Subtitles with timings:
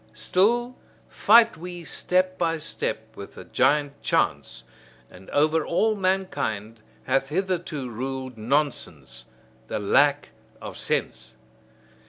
[0.15, 0.77] Still
[1.07, 4.63] fight we step by step with the giant Chance,
[5.11, 9.25] and over all mankind hath hitherto ruled nonsense,
[9.67, 10.29] the lack
[10.59, 11.35] of sense.